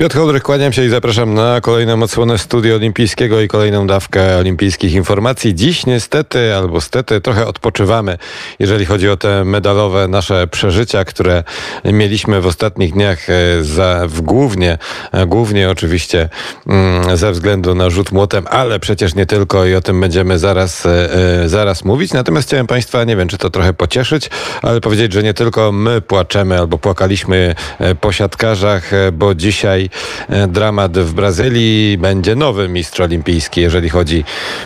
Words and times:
Piotr 0.00 0.16
Hołdrych, 0.16 0.42
kłaniam 0.42 0.72
się 0.72 0.84
i 0.84 0.88
zapraszam 0.88 1.34
na 1.34 1.60
kolejną 1.60 2.02
odsłonę 2.02 2.38
Studia 2.38 2.74
Olimpijskiego 2.74 3.40
i 3.40 3.48
kolejną 3.48 3.86
dawkę 3.86 4.36
olimpijskich 4.36 4.92
informacji. 4.92 5.54
Dziś 5.54 5.86
niestety, 5.86 6.54
albo 6.54 6.80
stety, 6.80 7.20
trochę 7.20 7.46
odpoczywamy, 7.46 8.18
jeżeli 8.58 8.86
chodzi 8.86 9.08
o 9.08 9.16
te 9.16 9.44
medalowe 9.44 10.08
nasze 10.08 10.46
przeżycia, 10.46 11.04
które 11.04 11.44
mieliśmy 11.84 12.40
w 12.40 12.46
ostatnich 12.46 12.92
dniach 12.92 13.30
e, 13.30 13.64
za, 13.64 14.02
w 14.08 14.20
głównie, 14.20 14.78
e, 15.12 15.26
głównie 15.26 15.70
oczywiście 15.70 16.28
mm, 16.66 17.16
ze 17.16 17.32
względu 17.32 17.74
na 17.74 17.90
rzut 17.90 18.12
młotem, 18.12 18.46
ale 18.50 18.80
przecież 18.80 19.14
nie 19.14 19.26
tylko 19.26 19.66
i 19.66 19.74
o 19.74 19.80
tym 19.80 20.00
będziemy 20.00 20.38
zaraz, 20.38 20.86
e, 20.86 21.08
zaraz 21.46 21.84
mówić. 21.84 22.12
Natomiast 22.12 22.48
chciałem 22.48 22.66
Państwa, 22.66 23.04
nie 23.04 23.16
wiem, 23.16 23.28
czy 23.28 23.38
to 23.38 23.50
trochę 23.50 23.72
pocieszyć, 23.72 24.30
ale 24.62 24.80
powiedzieć, 24.80 25.12
że 25.12 25.22
nie 25.22 25.34
tylko 25.34 25.72
my 25.72 26.00
płaczemy 26.00 26.58
albo 26.58 26.78
płakaliśmy 26.78 27.54
po 28.00 28.12
siatkarzach, 28.12 28.90
bo 29.12 29.34
dzisiaj 29.40 29.90
E, 30.28 30.46
dramat 30.46 30.98
w 30.98 31.12
Brazylii. 31.12 31.98
Będzie 31.98 32.36
nowy 32.36 32.68
mistrz 32.68 33.00
olimpijski, 33.00 33.60
jeżeli 33.60 33.88
chodzi 33.88 34.24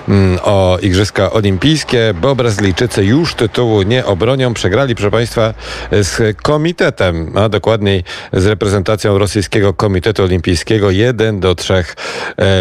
mm, 0.09 0.39
o 0.43 0.79
Igrzyska 0.83 1.33
Olimpijskie, 1.33 2.15
bo 2.21 2.35
Brazylijczycy 2.35 3.05
już 3.05 3.35
tytułu 3.35 3.83
nie 3.83 4.07
obronią. 4.07 4.55
Przegrali, 4.55 4.95
proszę 4.95 5.11
Państwa, 5.11 5.55
z 5.93 6.37
komitetem, 6.43 7.33
a 7.39 7.49
dokładniej 7.49 8.05
z 8.33 8.47
reprezentacją 8.47 9.19
rosyjskiego 9.19 9.75
Komitetu 9.75 10.23
Olimpijskiego. 10.23 10.91
1 10.91 11.41
do 11.41 11.55
3 11.55 11.75
e, 11.75 11.85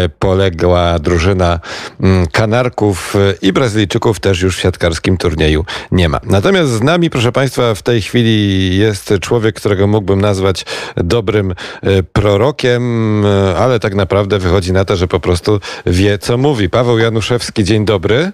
poległa 0.08 0.98
drużyna 0.98 1.60
mm, 2.00 2.26
Kanarków 2.26 3.14
i 3.42 3.52
Brazylijczyków 3.52 4.20
też 4.20 4.42
już 4.42 4.56
w 4.56 4.60
siatkarskim 4.60 5.16
turnieju 5.16 5.64
nie 5.92 6.08
ma. 6.08 6.20
Natomiast 6.24 6.70
z 6.70 6.82
nami, 6.82 7.10
proszę 7.10 7.32
Państwa, 7.32 7.74
w 7.74 7.82
tej 7.82 8.02
chwili 8.02 8.76
jest 8.78 9.14
człowiek, 9.20 9.56
którego 9.56 9.86
mógłbym 9.86 10.20
nazwać 10.20 10.64
dobrym 10.96 11.50
e, 11.82 12.02
prorokiem 12.12 12.44
rokiem, 12.44 13.26
e, 13.26 13.56
ale 13.56 13.80
tak 13.80 13.94
naprawdę 13.94 14.38
wychodzi 14.38 14.72
na 14.72 14.84
to, 14.84 14.96
że 14.96 15.08
po 15.08 15.20
prostu 15.20 15.60
wie, 15.86 16.18
co 16.18 16.36
mówi. 16.36 16.70
Paweł 16.70 16.98
Januszewski, 16.98 17.64
dzień 17.64 17.84
dobry. 17.84 18.32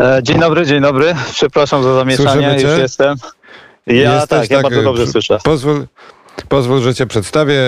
E, 0.00 0.20
dzień 0.22 0.40
dobry, 0.40 0.66
dzień 0.66 0.82
dobry. 0.82 1.14
Przepraszam 1.32 1.82
za 1.82 1.94
zamieszanie, 1.94 2.54
już 2.54 2.78
jestem. 2.78 3.16
Ja 3.86 4.14
Jesteś, 4.14 4.28
tak, 4.28 4.50
ja 4.50 4.56
tak, 4.56 4.62
bardzo 4.62 4.82
dobrze 4.82 5.06
słyszę. 5.06 5.38
Pozwól, 5.44 5.86
Pozwól, 6.48 6.80
że 6.80 6.94
Cię 6.94 7.06
przedstawię. 7.06 7.60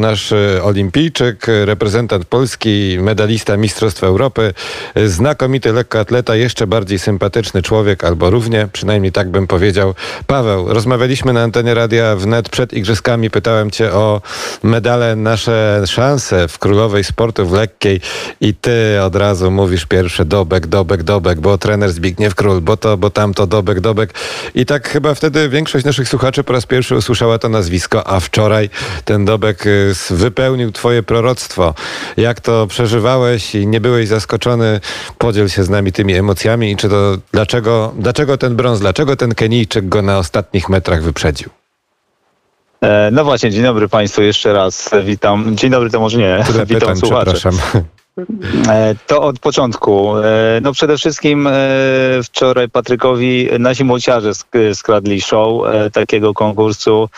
Nasz 0.00 0.32
e, 0.32 0.62
olimpijczyk, 0.62 1.46
reprezentant 1.64 2.24
Polski, 2.24 2.98
medalista 3.00 3.56
Mistrzostw 3.56 4.04
Europy, 4.04 4.54
znakomity 5.06 5.72
lekkoatleta, 5.72 6.36
jeszcze 6.36 6.66
bardziej 6.66 6.98
sympatyczny 6.98 7.62
człowiek, 7.62 8.04
albo 8.04 8.30
równie, 8.30 8.68
przynajmniej 8.72 9.12
tak 9.12 9.30
bym 9.30 9.46
powiedział. 9.46 9.94
Paweł, 10.26 10.72
rozmawialiśmy 10.72 11.32
na 11.32 11.42
antenie 11.42 11.74
radia 11.74 12.16
wnet 12.16 12.48
przed 12.48 12.72
Igrzyskami. 12.72 13.30
Pytałem 13.30 13.70
Cię 13.70 13.92
o 13.92 14.22
medale, 14.62 15.16
nasze 15.16 15.82
szanse 15.86 16.48
w 16.48 16.58
królowej 16.58 17.04
sportów 17.04 17.52
lekkiej 17.52 18.00
i 18.40 18.54
Ty 18.54 19.02
od 19.02 19.16
razu 19.16 19.50
mówisz 19.50 19.86
pierwsze 19.86 20.24
dobek, 20.24 20.66
dobek, 20.66 21.02
dobek, 21.02 21.40
bo 21.40 21.58
trener 21.58 21.92
Zbigniew 21.92 22.34
Król, 22.34 22.60
bo 22.60 22.76
to, 22.76 22.96
bo 22.96 23.10
tamto, 23.10 23.46
dobek, 23.46 23.80
dobek. 23.80 24.14
I 24.54 24.66
tak 24.66 24.88
chyba 24.88 25.14
wtedy 25.14 25.48
większość 25.48 25.84
naszych 25.84 26.08
słuchaczy 26.08 26.44
po 26.44 26.52
raz 26.52 26.66
pierwszy 26.66 26.96
usłyszała 26.96 27.38
to 27.38 27.48
nazwisko 27.48 27.99
a 28.04 28.20
wczoraj 28.20 28.70
ten 29.04 29.24
Dobek 29.24 29.66
y, 29.66 29.92
wypełnił 30.10 30.72
twoje 30.72 31.02
proroctwo. 31.02 31.74
Jak 32.16 32.40
to 32.40 32.66
przeżywałeś 32.66 33.54
i 33.54 33.66
nie 33.66 33.80
byłeś 33.80 34.08
zaskoczony? 34.08 34.80
Podziel 35.18 35.48
się 35.48 35.64
z 35.64 35.70
nami 35.70 35.92
tymi 35.92 36.14
emocjami 36.14 36.72
i 36.72 36.76
czy 36.76 36.88
to 36.88 37.16
dlaczego, 37.32 37.92
dlaczego 37.98 38.38
ten 38.38 38.56
brąz, 38.56 38.80
dlaczego 38.80 39.16
ten 39.16 39.34
Kenijczyk 39.34 39.88
go 39.88 40.02
na 40.02 40.18
ostatnich 40.18 40.68
metrach 40.68 41.02
wyprzedził? 41.02 41.48
E, 42.80 43.10
no 43.12 43.24
właśnie, 43.24 43.50
dzień 43.50 43.62
dobry 43.62 43.88
Państwu 43.88 44.22
jeszcze 44.22 44.52
raz. 44.52 44.90
Witam. 45.04 45.56
Dzień 45.56 45.70
dobry, 45.70 45.90
to 45.90 46.00
może 46.00 46.18
nie. 46.18 46.44
Tyle 46.46 46.66
Witam 46.66 46.80
pytań, 46.80 46.96
słuchaczy. 46.96 47.50
E, 48.68 48.94
to 49.06 49.22
od 49.22 49.38
początku. 49.38 50.16
E, 50.16 50.22
no 50.62 50.72
przede 50.72 50.96
wszystkim 50.96 51.46
e, 51.46 51.52
wczoraj 52.24 52.68
Patrykowi 52.68 53.48
nasi 53.58 53.84
młociarze 53.84 54.32
skradli 54.74 55.20
show 55.20 55.62
takiego 55.92 56.34
konkursu. 56.34 57.08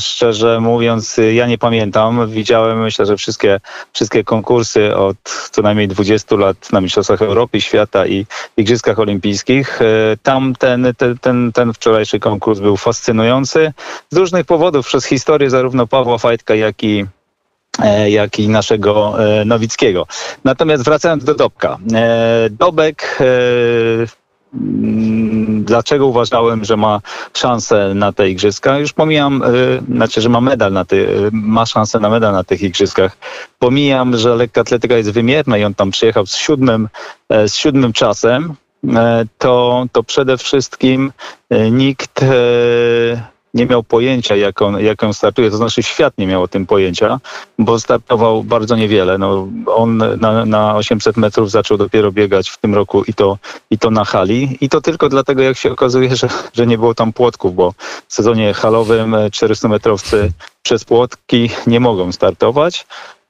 Szczerze 0.00 0.60
mówiąc, 0.60 1.20
ja 1.32 1.46
nie 1.46 1.58
pamiętam. 1.58 2.30
Widziałem, 2.30 2.82
myślę, 2.82 3.06
że 3.06 3.16
wszystkie, 3.16 3.60
wszystkie 3.92 4.24
konkursy 4.24 4.96
od 4.96 5.16
co 5.50 5.62
najmniej 5.62 5.88
20 5.88 6.36
lat 6.36 6.72
na 6.72 6.80
Mistrzostwach 6.80 7.22
Europy, 7.22 7.60
Świata 7.60 8.06
i 8.06 8.26
Igrzyskach 8.56 8.98
Olimpijskich. 8.98 9.80
Tam 10.22 10.54
ten, 10.58 10.86
ten, 10.96 11.18
ten, 11.18 11.52
ten 11.52 11.72
wczorajszy 11.72 12.20
konkurs 12.20 12.60
był 12.60 12.76
fascynujący 12.76 13.72
z 14.10 14.16
różnych 14.16 14.46
powodów 14.46 14.86
przez 14.86 15.04
historię 15.04 15.50
zarówno 15.50 15.86
Pawła 15.86 16.18
Fajtka, 16.18 16.54
jak 16.54 16.84
i 16.84 17.06
jak 18.06 18.38
i 18.38 18.48
naszego 18.48 19.14
e, 19.24 19.44
Nowickiego. 19.44 20.06
Natomiast 20.44 20.84
wracając 20.84 21.24
do 21.24 21.34
Dobka. 21.34 21.78
E, 21.94 22.48
Dobek 22.50 23.18
mm, 24.54 25.64
dlaczego 25.64 26.06
uważałem, 26.06 26.64
że 26.64 26.76
ma 26.76 27.00
szansę 27.34 27.92
na 27.94 28.12
te 28.12 28.30
igrzyska. 28.30 28.78
Już 28.78 28.92
pomijam, 28.92 29.42
znaczy, 29.88 30.20
że 30.20 30.28
ma 30.28 30.40
medal 30.40 30.72
na 30.72 30.84
ty, 30.84 31.08
ma 31.32 31.66
szansę 31.66 32.00
na 32.00 32.10
medal 32.10 32.32
na 32.32 32.44
tych 32.44 32.62
igrzyskach. 32.62 33.16
Pomijam, 33.58 34.16
że 34.16 34.34
lekka 34.34 34.60
atletyka 34.60 34.96
jest 34.96 35.10
wymierna 35.10 35.58
i 35.58 35.64
on 35.64 35.74
tam 35.74 35.90
przyjechał 35.90 36.26
z 36.26 36.36
siódmym, 36.36 36.88
z 37.30 37.54
siódmym 37.54 37.92
czasem. 37.92 38.54
To, 39.38 39.84
to 39.92 40.02
przede 40.02 40.38
wszystkim 40.38 41.12
nikt 41.70 42.24
nie 43.54 43.66
miał 43.66 43.82
pojęcia, 43.82 44.36
jak 44.36 44.62
on, 44.62 44.80
jak 44.80 45.02
on 45.02 45.14
startuje, 45.14 45.50
to 45.50 45.56
znaczy 45.56 45.82
świat 45.82 46.18
nie 46.18 46.26
miał 46.26 46.42
o 46.42 46.48
tym 46.48 46.66
pojęcia, 46.66 47.20
bo 47.58 47.80
startował 47.80 48.44
bardzo 48.44 48.76
niewiele. 48.76 49.18
No, 49.18 49.48
on 49.66 49.96
na, 50.20 50.44
na 50.44 50.76
800 50.76 51.16
metrów 51.16 51.50
zaczął 51.50 51.78
dopiero 51.78 52.12
biegać 52.12 52.50
w 52.50 52.58
tym 52.58 52.74
roku 52.74 53.04
i 53.04 53.14
to, 53.14 53.38
i 53.70 53.78
to 53.78 53.90
na 53.90 54.04
hali. 54.04 54.58
I 54.60 54.68
to 54.68 54.80
tylko 54.80 55.08
dlatego, 55.08 55.42
jak 55.42 55.56
się 55.56 55.72
okazuje, 55.72 56.16
że, 56.16 56.28
że 56.52 56.66
nie 56.66 56.78
było 56.78 56.94
tam 56.94 57.12
płotków, 57.12 57.54
bo 57.54 57.72
w 58.08 58.14
sezonie 58.14 58.54
halowym 58.54 59.12
400-metrowcy 59.12 60.28
przez 60.62 60.84
płotki 60.84 61.50
nie 61.66 61.80
mogą 61.80 62.12
startować. 62.12 62.86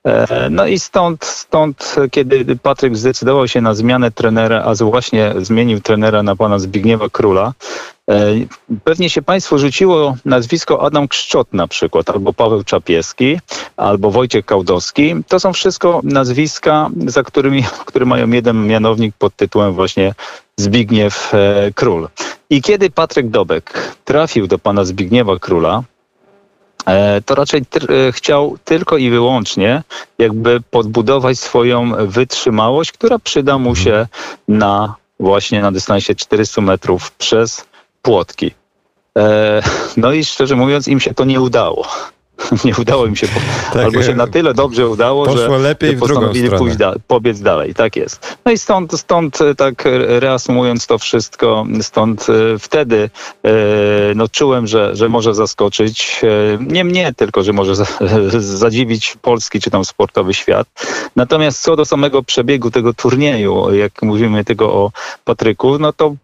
E, 0.07 0.49
no 0.51 0.67
i 0.67 0.79
stąd, 0.79 1.25
stąd, 1.25 1.97
kiedy 2.11 2.57
Patryk 2.57 2.97
zdecydował 2.97 3.49
się 3.49 3.61
na 3.61 3.75
zmianę 3.75 4.11
trenera, 4.11 4.63
a 4.63 4.75
właśnie 4.75 5.35
zmienił 5.39 5.81
trenera 5.81 6.23
na 6.23 6.37
pana 6.37 6.59
Zbigniewa 6.59 7.09
Króla, 7.09 7.53
pewnie 8.85 9.11
się 9.11 9.23
Państwu 9.23 9.59
rzuciło 9.59 10.17
nazwisko 10.25 10.83
Adam 10.87 11.09
Kszczot 11.09 11.53
na 11.53 11.69
przykład, 11.69 12.11
albo 12.11 12.33
Paweł 12.33 12.65
Czapieski, 12.65 13.39
albo 13.77 14.11
Wojciech 14.11 14.45
Kałdowski. 14.47 15.15
To 15.29 15.41
są 15.41 15.53
wszystko 15.53 16.01
nazwiska, 16.05 16.91
za 17.07 17.23
którymi, 17.23 17.65
które 17.87 18.07
mają 18.07 18.31
jeden 18.31 18.67
mianownik 18.67 19.15
pod 19.19 19.37
tytułem 19.37 19.73
właśnie 19.73 20.15
Zbigniew 20.57 21.35
e, 21.35 21.71
Król. 21.75 22.09
I 22.51 22.63
kiedy 22.63 22.91
Patryk 22.91 23.29
Dobek 23.29 23.97
trafił 24.05 24.47
do 24.47 24.59
pana 24.59 24.85
Zbigniewa 24.85 25.39
Króla, 25.39 25.83
E, 26.87 27.23
to 27.23 27.35
raczej 27.35 27.61
e, 27.61 28.13
chciał 28.13 28.59
tylko 28.65 28.97
i 28.97 29.11
wyłącznie 29.11 29.83
jakby 30.19 30.61
podbudować 30.71 31.39
swoją 31.39 32.07
wytrzymałość, 32.07 32.93
która 32.93 33.19
przyda 33.19 33.59
mu 33.59 33.77
się 33.77 33.91
mhm. 33.91 34.09
na 34.49 34.95
właśnie 35.21 35.63
na 35.63 35.73
dystansie 35.73 36.15
400 36.15 36.61
metrów 36.61 37.13
przez 37.13 37.65
płotki. 38.03 38.51
E, 39.19 39.63
no 39.97 40.13
i 40.13 40.25
szczerze 40.25 40.57
mówiąc, 40.57 40.89
im 40.89 41.01
się 41.01 41.15
to 41.15 41.25
nie 41.25 41.41
udało. 41.41 41.87
nie 42.65 42.75
udało 42.79 43.07
im 43.07 43.17
się, 43.17 43.27
tak, 43.73 43.85
albo 43.85 44.03
się 44.03 44.15
na 44.15 44.27
tyle 44.27 44.55
dobrze 44.55 44.89
udało, 44.89 45.37
że, 45.37 45.49
lepiej 45.49 45.97
postanowili 45.97 46.51
pójść 46.51 46.77
da, 46.77 46.95
pobiec 47.07 47.41
dalej. 47.41 47.75
Tak 47.75 47.97
jest. 47.97 48.37
No 48.45 48.53
i 48.53 48.59
stąd, 48.59 49.01
stąd 49.01 49.41
e, 49.41 49.55
tak 49.55 49.85
reasumując 50.09 50.87
to 50.87 50.99
wszystko, 50.99 51.67
stąd 51.83 52.27
e, 52.29 52.59
wtedy 52.59 53.11
e, 53.45 53.51
no, 54.15 54.29
czułem, 54.29 54.67
że, 54.67 54.97
że 54.97 55.09
może 55.09 55.35
zaskoczyć 55.35 56.21
nie 56.61 56.85
mnie, 56.85 57.13
tylko 57.17 57.43
że 57.43 57.53
może 57.53 57.75
zadziwić 58.63 59.17
polski 59.23 59.61
czy 59.61 59.71
tam 59.71 59.85
sportowy 59.85 60.35
świat. 60.35 60.69
Natomiast 61.17 61.63
co 61.63 61.77
do 61.77 61.85
samego 61.85 62.23
przebiegu 62.23 62.71
tego 62.71 62.95
turnieju, 62.95 63.75
jak 63.75 64.03
mówimy 64.03 64.45
tego 64.45 64.73
o 64.73 64.91
Patryku, 65.25 65.79
no 65.79 65.93
to 65.93 66.15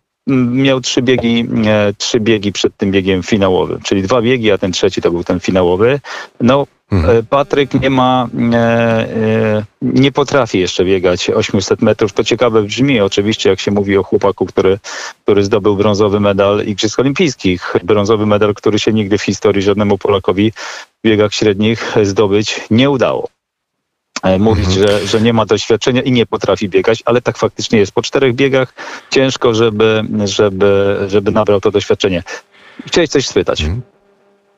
miał 0.53 0.81
trzy 0.81 1.03
biegi, 1.03 1.47
e, 1.67 1.93
trzy 1.99 2.21
biegi 2.21 2.53
przed 2.53 2.77
tym 2.77 2.91
biegiem 2.91 3.23
finałowym, 3.23 3.81
czyli 3.83 4.03
dwa 4.03 4.23
biegi, 4.23 4.53
a 4.53 4.59
ten 4.59 4.73
trzeci 4.73 5.03
to 5.03 5.11
był 5.11 5.25
ten 5.25 5.41
finałowy. 5.41 6.01
No, 6.41 6.67
mhm. 6.93 7.17
E, 7.17 7.23
Patryk 7.23 7.81
nie 7.81 7.91
ma, 7.91 8.29
e, 8.53 9.65
nie 9.83 10.13
potrafi 10.13 10.59
jeszcze 10.59 10.85
biegać 10.85 11.31
800 11.31 11.83
metrów. 11.83 12.13
To 12.13 12.25
ciekawe 12.25 12.63
brzmi, 12.63 13.01
oczywiście, 13.01 13.51
jak 13.51 13.61
się 13.61 13.71
mówi 13.71 13.97
o 13.97 14.03
chłopaku, 14.03 14.47
który, 14.47 14.79
który 15.23 15.45
zdobył 15.45 15.77
brązowy 15.77 16.21
medal 16.21 16.65
Igrzysk 16.65 16.99
Olimpijskich. 16.99 17.75
Brązowy 17.85 18.27
medal, 18.27 18.55
który 18.55 18.79
się 18.79 18.93
nigdy 18.93 19.19
w 19.19 19.23
historii 19.23 19.63
żadnemu 19.63 19.99
Polakowi 19.99 20.53
w 21.05 21.09
biegach 21.09 21.35
średnich 21.35 21.95
zdobyć 22.03 22.61
nie 22.71 22.91
udało. 22.91 23.29
E, 24.23 24.39
mówić, 24.39 24.67
mhm. 24.67 24.89
że, 24.89 25.07
że 25.07 25.21
nie 25.21 25.33
ma 25.33 25.47
doświadczenia 25.47 26.03
i 26.03 26.13
nie 26.13 26.27
potrafi 26.27 26.69
biegać, 26.69 27.03
ale 27.05 27.23
tak 27.23 27.39
faktycznie 27.39 27.79
jest. 27.79 27.93
Po 27.93 28.03
czterech 28.03 28.35
biegach 28.35 28.75
ciężko, 29.11 29.55
żeby, 29.55 30.05
żeby, 30.25 30.97
żeby 31.09 31.31
nabrał 31.31 31.61
to 31.61 31.71
doświadczenie. 31.71 32.23
Chciałeś 32.87 33.11
coś 33.11 33.27
spytać. 33.27 33.61
Mhm. 33.61 33.83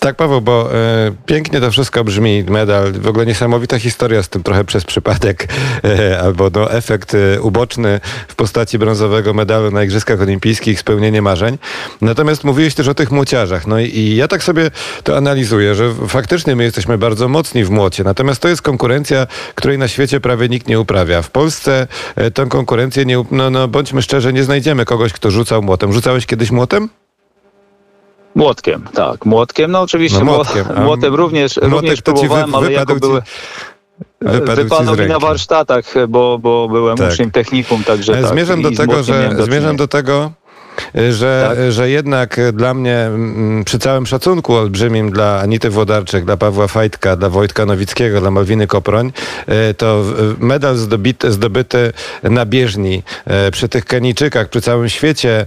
Tak, 0.01 0.17
Paweł, 0.17 0.41
bo 0.41 0.75
e, 0.75 1.13
pięknie 1.27 1.61
to 1.61 1.71
wszystko 1.71 2.05
brzmi, 2.05 2.45
medal, 2.45 2.93
w 2.93 3.07
ogóle 3.07 3.27
niesamowita 3.27 3.79
historia 3.79 4.23
z 4.23 4.29
tym 4.29 4.43
trochę 4.43 4.65
przez 4.65 4.85
przypadek, 4.85 5.49
e, 5.85 6.21
albo 6.21 6.51
no, 6.55 6.73
efekt 6.73 7.15
e, 7.15 7.41
uboczny 7.41 8.01
w 8.29 8.35
postaci 8.35 8.79
brązowego 8.79 9.35
medalu 9.35 9.71
na 9.71 9.85
Igrzyskach 9.85 10.21
Olimpijskich, 10.21 10.81
spełnienie 10.81 11.23
marzeń. 11.23 11.59
Natomiast 12.01 12.45
mówiłeś 12.45 12.75
też 12.75 12.89
o 12.89 12.95
tych 12.95 13.11
młociarzach. 13.11 13.67
No 13.67 13.81
i, 13.81 13.85
i 13.85 14.17
ja 14.17 14.29
tak 14.29 14.43
sobie 14.43 14.71
to 15.05 15.17
analizuję, 15.17 15.75
że 15.75 15.95
faktycznie 16.09 16.57
my 16.57 16.65
jesteśmy 16.65 16.99
bardzo 16.99 17.29
mocni 17.29 17.65
w 17.65 17.71
młocie, 17.71 18.05
natomiast 18.05 18.43
to 18.43 18.49
jest 18.49 18.63
konkurencja, 18.63 19.27
której 19.55 19.79
na 19.79 19.89
świecie 19.89 20.21
prawie 20.21 20.49
nikt 20.49 20.69
nie 20.69 20.81
uprawia. 20.81 21.23
W 21.23 21.31
Polsce 21.31 21.87
e, 22.17 22.31
tę 22.31 22.47
konkurencję, 22.47 23.05
nie, 23.05 23.25
no, 23.31 23.51
no 23.51 23.69
bądźmy 23.69 24.03
szczerzy, 24.03 24.33
nie 24.33 24.45
znajdziemy 24.45 24.85
kogoś, 24.85 25.13
kto 25.13 25.31
rzucał 25.31 25.63
młotem. 25.63 25.93
Rzucałeś 25.93 26.27
kiedyś 26.27 26.51
młotem? 26.51 26.89
Młotkiem, 28.35 28.85
tak, 28.95 29.25
młotkiem. 29.27 29.71
No 29.71 29.81
oczywiście 29.81 30.19
No, 30.19 30.25
młotkiem, 30.25 30.65
młotem 30.85 31.15
również, 31.15 31.57
młotek 31.57 31.73
również 31.73 31.97
wy- 31.97 32.03
próbowałem, 32.03 32.55
ale 32.55 32.73
jako 32.73 32.95
ci- 32.95 33.01
były... 33.01 33.23
Wypadł 34.21 34.97
mi 34.97 35.07
na 35.07 35.19
warsztatach, 35.19 35.85
bo, 36.09 36.39
bo 36.39 36.69
byłem 36.69 36.97
Tak. 36.97 37.13
uczniem 37.13 37.31
technikum, 37.31 37.85
także 37.85 38.13
Ale 38.13 38.23
tak. 38.23 38.31
zmierzam 38.33 38.63
do 38.63 38.71
tego, 38.71 39.03
że 39.03 39.31
zmierzam 39.41 39.77
do 39.77 39.89
tego, 39.89 40.33
że, 41.11 41.47
Tak. 41.49 41.73
że 41.73 41.91
jednak 41.91 42.39
y, 42.39 42.53
dla 42.53 42.75
mnie, 42.75 43.11
przy 43.65 43.79
całym 43.79 44.07
szacunku 44.07 44.55
olbrzymim 44.55 45.11
dla 45.11 45.41
Anity 45.41 45.71
Włodarczyk, 45.71 46.25
dla 46.25 46.37
Pawła 46.37 46.69
Fajtka, 46.69 47.17
dla 47.17 47.29
Wojtka 47.29 47.67
Nowickiego, 47.67 48.21
dla 48.21 48.31
Malwiny 48.31 48.67
Koproń, 48.67 49.13
to 49.77 50.05
medal 50.39 50.77
zdobity, 50.77 51.33
zdobyty 51.33 51.93
na 52.23 52.47
bieżni 52.47 53.03
przy 53.53 53.69
tych 53.69 53.85
Kenijczykach, 53.85 54.49
przy 54.49 54.61
całym 54.61 54.89
świecie 54.89 55.47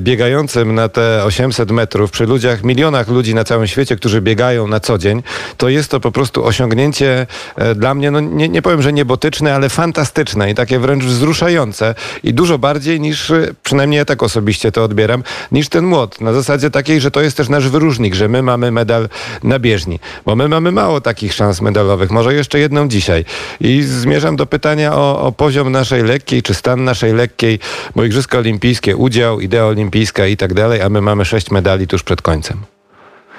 biegającym 0.00 0.74
na 0.74 0.88
te 0.88 1.24
800 1.24 1.70
metrów, 1.70 2.10
przy 2.10 2.26
ludziach, 2.26 2.64
milionach 2.64 3.08
ludzi 3.08 3.34
na 3.34 3.44
całym 3.44 3.66
świecie, 3.66 3.96
którzy 3.96 4.20
biegają 4.20 4.66
na 4.66 4.80
co 4.80 4.98
dzień, 4.98 5.22
to 5.56 5.68
jest 5.68 5.90
to 5.90 6.00
po 6.00 6.12
prostu 6.12 6.44
osiągnięcie 6.44 7.26
dla 7.76 7.94
mnie, 7.94 8.10
no 8.10 8.20
nie, 8.20 8.48
nie 8.48 8.62
powiem, 8.62 8.82
że 8.82 8.92
niebotyczne, 8.92 9.54
ale 9.54 9.68
fantastyczne 9.68 10.50
i 10.50 10.54
takie 10.54 10.78
wręcz 10.78 11.04
wzruszające 11.04 11.94
i 12.22 12.34
dużo 12.34 12.58
bardziej 12.58 13.00
niż, 13.00 13.32
przynajmniej 13.62 13.98
ja 13.98 14.04
tak 14.04 14.22
osobiście 14.22 14.65
to 14.72 14.84
odbieram, 14.84 15.22
niż 15.52 15.68
ten 15.68 15.84
młot. 15.84 16.20
Na 16.20 16.32
zasadzie 16.32 16.70
takiej, 16.70 17.00
że 17.00 17.10
to 17.10 17.20
jest 17.20 17.36
też 17.36 17.48
nasz 17.48 17.68
wyróżnik, 17.68 18.14
że 18.14 18.28
my 18.28 18.42
mamy 18.42 18.70
medal 18.70 19.08
na 19.42 19.58
bieżni, 19.58 20.00
bo 20.26 20.36
my 20.36 20.48
mamy 20.48 20.72
mało 20.72 21.00
takich 21.00 21.34
szans 21.34 21.60
medalowych, 21.60 22.10
może 22.10 22.34
jeszcze 22.34 22.58
jedną 22.58 22.88
dzisiaj. 22.88 23.24
I 23.60 23.82
zmierzam 23.82 24.36
do 24.36 24.46
pytania 24.46 24.94
o, 24.94 25.20
o 25.20 25.32
poziom 25.32 25.72
naszej 25.72 26.02
lekkiej, 26.02 26.42
czy 26.42 26.54
stan 26.54 26.84
naszej 26.84 27.12
lekkiej, 27.12 27.58
bo 27.96 28.04
Igrzyska 28.04 28.38
Olimpijskie, 28.38 28.96
udział, 28.96 29.40
idea 29.40 29.64
olimpijska 29.64 30.26
i 30.26 30.36
tak 30.36 30.54
dalej, 30.54 30.82
a 30.82 30.88
my 30.88 31.00
mamy 31.00 31.24
sześć 31.24 31.50
medali 31.50 31.86
tuż 31.86 32.02
przed 32.02 32.22
końcem. 32.22 32.64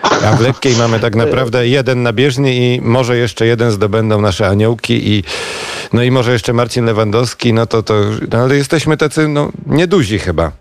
A 0.02 0.36
w 0.36 0.42
lekkiej 0.42 0.76
mamy 0.76 1.00
tak 1.00 1.16
naprawdę 1.16 1.68
jeden 1.68 2.04
na 2.04 2.14
bieżni 2.14 2.58
i 2.58 2.82
może 2.82 3.18
jeszcze 3.18 3.46
jeden 3.46 3.72
zdobędą 3.72 4.22
nasze 4.22 4.48
aniołki 4.48 5.10
i 5.10 5.24
no 5.94 6.04
i 6.04 6.12
może 6.12 6.32
jeszcze 6.34 6.54
Marcin 6.54 6.86
Lewandowski, 6.86 7.54
no 7.54 7.66
to 7.66 7.84
to, 7.84 7.94
no 8.32 8.38
ale 8.38 8.56
jesteśmy 8.56 8.98
tacy, 8.98 9.28
no, 9.28 9.52
nieduzi 9.66 10.20
chyba. 10.20 10.52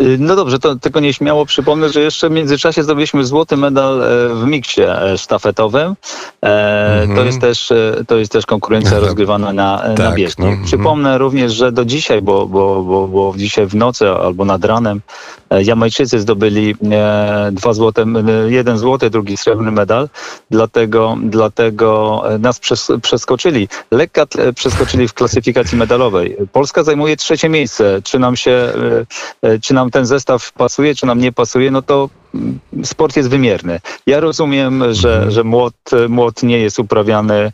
Y, 0.00 0.16
No 0.20 0.36
dobrze, 0.36 0.58
to 0.58 0.76
tylko 0.76 1.00
nieśmiało 1.00 1.46
przypomnę, 1.46 1.88
że 1.88 2.00
jeszcze 2.00 2.28
w 2.28 2.32
międzyczasie 2.32 2.82
zdobyliśmy 2.82 3.24
złoty 3.24 3.56
medal 3.56 4.02
e, 4.02 4.34
w 4.34 4.46
miksie 4.46 4.82
e, 4.82 5.18
sztafetowym. 5.18 5.94
Mhm. 6.40 7.16
To 7.16 7.24
jest 7.24 7.40
też 7.40 7.72
to 8.06 8.16
jest 8.16 8.32
też 8.32 8.46
konkurencja 8.46 8.90
No, 8.94 9.00
rozgrywana 9.06 9.52
na, 9.52 9.84
e, 9.84 9.88
na 9.88 9.94
tak, 9.94 10.14
bieżni. 10.14 10.44
no, 10.44 10.50
mhm. 10.50 10.66
Przypomnę 10.66 11.18
również, 11.18 11.52
że 11.52 11.72
do 11.72 11.84
dzisiaj, 11.84 12.22
bo, 12.22 12.46
bo, 12.46 12.82
bo, 12.82 13.08
bo 13.08 13.34
dzisiaj 13.36 13.66
w 13.66 13.74
nocy 13.74 14.10
albo 14.10 14.44
nad 14.44 14.64
ranem 14.64 15.00
Jamajczycy 15.62 16.20
zdobyli 16.20 16.74
dwa 17.52 17.72
złote, 17.72 18.04
jeden 18.48 18.78
złoty, 18.78 19.10
drugi 19.10 19.36
srebrny 19.36 19.70
medal, 19.70 20.08
dlatego, 20.50 21.16
dlatego 21.22 22.22
nas 22.38 22.58
przes, 22.58 22.92
przeskoczyli. 23.02 23.68
Lekka 23.90 24.26
przeskoczyli 24.54 25.08
w 25.08 25.14
klasyfikacji 25.14 25.78
medalowej. 25.78 26.36
Polska 26.52 26.82
zajmuje 26.82 27.16
trzecie 27.16 27.48
miejsce. 27.48 28.02
Czy 28.04 28.18
nam 28.18 28.36
się, 28.36 28.72
czy 29.62 29.74
nam 29.74 29.83
ten 29.90 30.06
zestaw 30.06 30.52
pasuje, 30.52 30.94
czy 30.94 31.06
nam 31.06 31.18
nie 31.18 31.32
pasuje, 31.32 31.70
no 31.70 31.82
to 31.82 32.08
mm, 32.34 32.60
sport 32.84 33.16
jest 33.16 33.28
wymierny. 33.28 33.80
Ja 34.06 34.20
rozumiem, 34.20 34.94
że, 34.94 35.30
że 35.30 35.44
młot, 35.44 35.74
młot 36.08 36.42
nie 36.42 36.58
jest 36.58 36.78
uprawiany 36.78 37.34
e, 37.34 37.52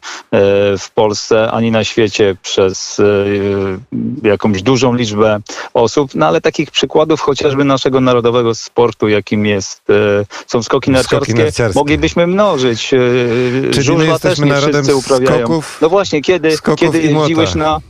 w 0.79 0.91
Polsce 0.94 1.50
ani 1.50 1.71
na 1.71 1.85
świecie 1.85 2.37
przez 2.43 3.00
e, 3.00 4.29
jakąś 4.29 4.62
dużą 4.62 4.94
liczbę 4.94 5.38
osób, 5.75 6.11
no 6.15 6.27
ale 6.27 6.41
takich 6.41 6.71
przykładów 6.71 7.21
chociażby 7.21 7.65
naszego 7.65 8.00
narodowego 8.00 8.55
sportu, 8.55 9.09
jakim 9.09 9.47
jest, 9.47 9.83
e, 9.91 10.25
są 10.47 10.62
skoki 10.62 10.91
narciarskie, 10.91 11.35
narciarskie. 11.35 11.79
moglibyśmy 11.79 12.26
mnożyć. 12.26 12.87
Czyli 12.88 13.76
my 13.76 13.83
żużla 13.83 14.05
też 14.19 14.25
jesteśmy 14.25 14.47
nie 14.47 14.53
narodem 14.53 14.85
wszyscy 14.85 14.94
uprawiają. 14.97 15.47
skoków- 15.47 15.79
no 15.81 15.88
właśnie, 15.88 16.23
kiedy, 16.23 16.56
skoków 16.56 16.81
kiedy 16.81 17.00
i 17.00 17.09
młota. 17.15 17.29
jeździłeś 17.29 17.55
na 17.55 17.81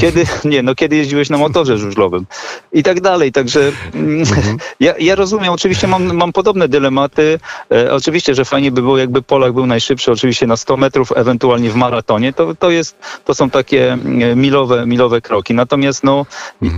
kiedy, 0.00 0.24
nie, 0.44 0.62
no 0.62 0.74
kiedy 0.74 0.96
jeździłeś 0.96 1.30
na 1.30 1.38
motorze 1.38 1.78
żużlowym 1.78 2.26
i 2.72 2.82
tak 2.82 3.00
dalej, 3.00 3.32
także 3.32 3.72
mm, 3.94 4.24
Mhm. 4.36 4.58
ja, 4.80 4.94
ja 4.98 5.14
rozumiem, 5.14 5.52
oczywiście 5.52 5.86
mam, 5.86 6.14
mam 6.14 6.32
podobne 6.32 6.68
dylematy, 6.68 7.40
e, 7.72 7.92
oczywiście, 7.92 8.34
że 8.34 8.44
fajnie 8.44 8.72
by 8.72 8.82
było, 8.82 8.98
jakby 8.98 9.22
Polak 9.22 9.52
był 9.52 9.66
najszybszy, 9.66 10.12
oczywiście 10.12 10.46
na 10.46 10.56
100 10.56 10.76
metrów, 10.76 11.12
ewentualnie 11.16 11.70
w 11.70 11.74
maratonie, 11.74 12.32
to, 12.32 12.54
to, 12.54 12.70
jest, 12.70 12.96
to 13.24 13.34
są 13.34 13.50
takie 13.50 13.92
mm, 13.92 14.40
milowe, 14.40 14.86
milowe 14.86 15.20
kroki, 15.20 15.54
natomiast 15.54 16.04
no, 16.04 16.26
e, 16.62 16.68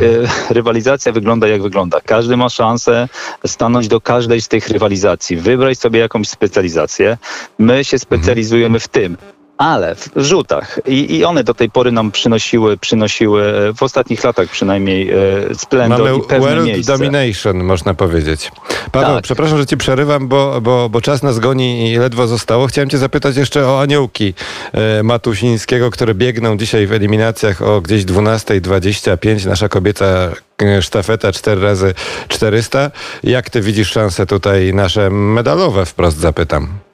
rywalizacja 0.55 1.13
wygląda 1.13 1.49
jak 1.49 1.63
wygląda, 1.63 2.01
każdy 2.01 2.37
ma 2.37 2.49
szansę 2.49 3.09
stanąć 3.47 3.89
do 3.89 4.01
każdej 4.01 4.41
z 4.41 4.49
tych 4.49 4.69
rywalizacji, 4.69 5.37
wybrać 5.37 5.79
sobie 5.79 6.01
jakąś 6.01 6.29
specjalizację, 6.29 7.19
my 7.59 7.85
się 7.85 7.99
specjalizujemy 7.99 8.81
w 8.81 8.89
tym, 8.89 9.17
ale 9.59 9.95
w 9.95 10.09
rzutach 10.17 10.79
I, 10.87 11.17
i 11.17 11.25
one 11.25 11.45
do 11.45 11.55
tej 11.55 11.71
pory 11.71 11.93
nam 11.93 12.11
przynosiły, 12.11 12.77
przynosiły 12.77 13.73
w 13.77 13.83
ostatnich 13.83 14.25
latach 14.25 14.49
przynajmniej 14.49 15.11
e, 15.11 15.17
splendor 15.55 16.01
Mamy 16.01 16.17
i 16.17 16.21
pewne 16.21 16.49
world 16.49 16.67
miejsce. 16.67 16.93
domination, 16.93 17.65
można 17.65 17.95
powiedzieć. 17.95 18.53
Paweł, 18.93 19.15
Tak. 19.15 19.25
przepraszam, 19.25 19.59
że 19.59 19.67
ci 19.67 19.77
przerywam, 19.77 20.29
bo, 20.29 20.61
bo, 20.61 20.89
bo 20.89 21.01
czas 21.01 21.23
nas 21.23 21.39
goni 21.39 21.93
i 21.93 21.97
ledwo 21.97 22.27
zostało. 22.27 22.67
Chciałem 22.67 22.91
cię 22.91 22.99
zapytać 22.99 23.37
jeszcze 23.37 23.67
o 23.67 23.81
aniołki 23.81 24.35
e, 24.73 25.03
Matusińskiego, 25.03 25.91
które 25.91 26.15
biegną 26.15 26.57
dzisiaj 26.57 26.87
w 26.87 26.93
eliminacjach 26.93 27.63
o 27.63 27.81
gdzieś 27.81 28.05
12.25. 28.05 29.47
Nasza 29.47 29.69
kobieca 29.69 30.05
e, 30.63 30.83
sztafeta 30.83 31.33
4 31.33 31.61
razy 31.61 31.95
400. 32.29 32.91
Jak 33.25 33.51
ty 33.51 33.61
widzisz 33.61 33.91
szanse 33.91 34.27
tutaj 34.27 34.75
nasze 34.75 35.11
medalowe, 35.11 35.87
wprost 35.87 36.19
zapytam. 36.19 36.86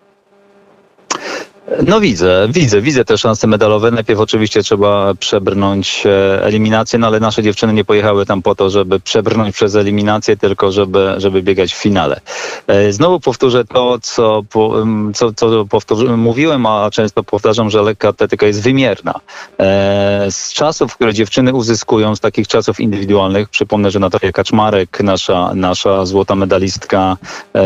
No 1.86 2.00
widzę, 2.00 2.48
widzę, 2.50 2.80
widzę 2.80 3.04
te 3.04 3.18
szanse 3.18 3.46
medalowe. 3.46 3.90
Najpierw 3.90 4.20
oczywiście 4.20 4.62
trzeba 4.62 5.14
przebrnąć 5.14 6.02
e, 6.06 6.44
eliminację, 6.44 6.98
no 6.98 7.06
ale 7.06 7.20
nasze 7.20 7.42
dziewczyny 7.42 7.72
nie 7.72 7.84
pojechały 7.84 8.26
tam 8.26 8.42
po 8.42 8.54
to, 8.54 8.70
żeby 8.70 9.00
przebrnąć 9.00 9.54
przez 9.54 9.74
eliminację, 9.76 10.36
tylko 10.36 10.72
żeby, 10.72 11.14
żeby 11.16 11.42
biegać 11.42 11.74
w 11.74 11.76
finale. 11.76 12.20
E, 12.66 12.92
Znowu 12.92 13.20
powtórzę 13.20 13.64
to, 13.64 13.98
co, 14.02 14.42
po- 14.50 14.82
m, 14.82 15.12
co, 15.14 15.32
co 15.32 15.64
powtórzy, 15.66 16.16
mówiłem, 16.16 16.66
a 16.66 16.90
często 16.92 17.22
powtarzam, 17.24 17.70
że 17.70 17.82
lekka 17.82 18.08
atletyka 18.08 18.46
jest 18.46 18.62
wymierna. 18.62 19.14
E, 19.60 20.26
Z 20.30 20.52
czasów, 20.52 20.94
które 20.94 21.14
dziewczyny 21.14 21.54
uzyskują, 21.54 22.16
z 22.16 22.20
takich 22.20 22.48
czasów 22.48 22.80
indywidualnych, 22.80 23.48
przypomnę, 23.48 23.90
że 23.90 23.98
Natalia 23.98 24.32
Kaczmarek, 24.32 25.00
nasza, 25.02 25.52
nasza 25.54 26.06
złota 26.06 26.34
medalistka 26.34 27.16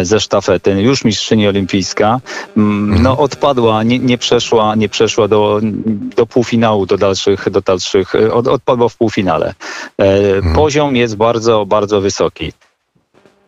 ze 0.02 0.20
sztafety, 0.20 0.70
już 0.82 1.04
mistrzyni 1.04 1.48
olimpijska, 1.48 2.20
mm, 2.56 3.02
no 3.02 3.18
odpadła, 3.18 3.82
nie, 3.82 3.95
nie 4.00 4.18
przeszła, 4.18 4.74
nie 4.74 4.88
przeszła 4.88 5.28
do, 5.28 5.60
do 6.16 6.26
półfinału, 6.26 6.86
do 6.86 6.98
dalszych, 6.98 7.50
do 7.50 7.60
dalszych, 7.60 8.14
e, 8.14 8.32
od, 8.34 8.48
odpadła 8.48 8.88
w 8.88 8.96
półfinale. 8.96 9.54
E, 9.98 10.06
Poziom 10.54 10.96
jest 10.96 11.16
bardzo, 11.16 11.66
bardzo 11.66 12.00
wysoki. 12.00 12.52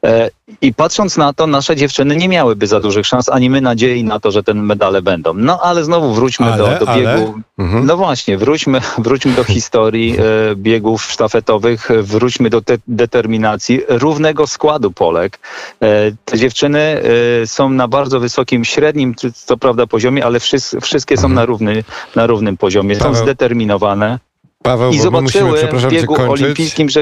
E, 0.04 0.30
I 0.60 0.74
patrząc 0.74 1.16
na 1.16 1.32
to, 1.32 1.46
nasze 1.46 1.76
dziewczyny 1.76 2.16
nie 2.16 2.28
miałyby 2.28 2.66
za 2.66 2.80
dużych 2.80 3.06
szans, 3.06 3.28
ani 3.28 3.50
my 3.50 3.60
nadziei 3.60 4.04
na 4.04 4.20
to, 4.20 4.30
że 4.30 4.42
te 4.42 4.54
medale 4.54 5.02
będą. 5.02 5.34
No 5.34 5.60
ale 5.62 5.84
znowu 5.84 6.14
wróćmy 6.14 6.46
Ale, 6.46 6.56
do, 6.78 6.84
do 6.86 6.90
ale? 6.92 7.02
biegu. 7.16 7.40
Mhm. 7.58 7.86
No 7.86 7.96
właśnie, 7.96 8.38
wróćmy, 8.38 8.80
wróćmy 8.98 9.32
do 9.32 9.44
historii 9.44 10.16
e, 10.18 10.22
biegów 10.56 11.02
sztafetowych, 11.02 11.88
wróćmy 12.02 12.50
do 12.50 12.60
te, 12.62 12.76
determinacji 12.88 13.80
równego 13.88 14.46
składu 14.46 14.90
Polek. 14.90 15.38
E, 15.82 15.86
te 16.24 16.38
dziewczyny 16.38 17.02
e, 17.42 17.46
są 17.46 17.68
na 17.70 17.88
bardzo 17.88 18.20
wysokim, 18.20 18.64
średnim, 18.64 19.14
co- 19.34 19.56
prawda, 19.56 19.86
poziomie, 19.86 20.24
ale 20.24 20.40
wszys, 20.40 20.76
wszystkie 20.82 21.16
są 21.16 21.28
na, 21.28 21.44
równy, 21.44 21.84
na 22.16 22.26
równym 22.26 22.56
poziomie. 22.56 22.94
Są 22.94 22.98
Mhm. 22.98 23.14
Paweł, 23.14 23.26
zdeterminowane 23.26 24.18
Paweł, 24.62 24.92
i 24.92 24.98
my 24.98 25.10
musimy, 25.10 25.44
zobaczyły 25.50 25.80
w 25.80 25.88
biegu 25.90 26.14
kończyć. 26.14 26.42
olimpijskim, 26.44 26.88
że... 26.90 27.00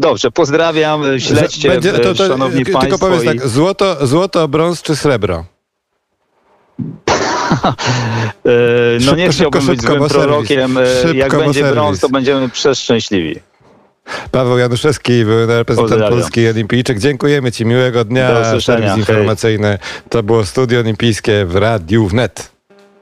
Dobrze, 0.00 0.30
pozdrawiam, 0.30 1.02
śledźcie, 1.18 1.68
Będzie- 1.68 2.10
e, 2.10 2.14
szanowni 2.14 2.64
tylko 2.64 2.80
państwo. 2.80 2.98
powiedz 2.98 3.22
i- 3.22 3.26
tak, 3.26 3.48
złoto, 3.48 4.06
złoto, 4.06 4.48
brąz 4.48 4.82
czy 4.82 4.96
srebro? 4.96 5.44
E, 8.44 8.50
No 8.94 9.00
Szybko, 9.00 9.16
nie 9.16 9.32
szybko, 9.32 9.50
chciałbym 9.50 9.66
być 9.66 9.80
szybko, 9.80 9.86
złym 9.92 9.98
bo 9.98 10.08
serwis. 10.08 10.26
prorokiem. 10.26 10.78
E, 10.78 10.86
Szybko, 11.02 11.16
Jak 11.16 11.36
będzie 11.38 11.64
brąz, 11.64 12.00
to 12.00 12.08
będziemy 12.08 12.48
przeszczęśliwi. 12.48 13.40
Paweł 14.30 14.58
Januszewski, 14.58 15.24
były 15.24 15.46
reprezentant 15.46 15.90
Pozdrawiam. 15.90 16.18
Polski 16.18 16.48
Olimpijczyk. 16.48 16.98
Dziękujemy 16.98 17.52
Ci, 17.52 17.66
miłego 17.66 17.98
Do 17.98 18.04
dnia. 18.04 18.40
usłyszenia. 18.42 18.88
Serwis 18.88 19.06
Hej. 19.06 19.16
informacyjny. 19.16 19.78
To 20.08 20.22
było 20.22 20.44
Studio 20.46 20.80
Olimpijskie 20.80 21.44
w 21.46 21.56
Radiu 21.56 22.06
Wnet. 22.06 22.50